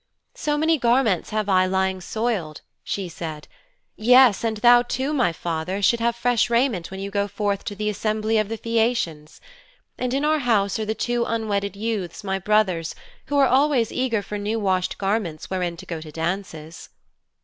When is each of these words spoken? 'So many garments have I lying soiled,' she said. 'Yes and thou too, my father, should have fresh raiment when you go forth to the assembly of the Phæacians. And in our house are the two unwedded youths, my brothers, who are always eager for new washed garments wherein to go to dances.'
'So 0.33 0.57
many 0.57 0.79
garments 0.79 1.29
have 1.29 1.47
I 1.47 1.67
lying 1.67 2.01
soiled,' 2.01 2.61
she 2.83 3.07
said. 3.07 3.47
'Yes 3.95 4.43
and 4.43 4.57
thou 4.57 4.81
too, 4.81 5.13
my 5.13 5.31
father, 5.31 5.79
should 5.79 5.99
have 5.99 6.15
fresh 6.15 6.49
raiment 6.49 6.89
when 6.89 6.99
you 6.99 7.11
go 7.11 7.27
forth 7.27 7.63
to 7.65 7.75
the 7.75 7.87
assembly 7.87 8.39
of 8.39 8.49
the 8.49 8.57
Phæacians. 8.57 9.39
And 9.99 10.11
in 10.15 10.25
our 10.25 10.39
house 10.39 10.79
are 10.79 10.85
the 10.85 10.95
two 10.95 11.23
unwedded 11.25 11.75
youths, 11.75 12.23
my 12.23 12.39
brothers, 12.39 12.95
who 13.27 13.37
are 13.37 13.45
always 13.47 13.91
eager 13.91 14.23
for 14.23 14.39
new 14.39 14.59
washed 14.59 14.97
garments 14.97 15.51
wherein 15.51 15.77
to 15.77 15.85
go 15.85 16.01
to 16.01 16.11
dances.' 16.11 16.89